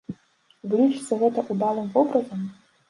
Вы 0.71 0.79
лічыце 0.85 1.21
гэта 1.21 1.45
ўдалым 1.51 1.87
вобразам? 1.97 2.41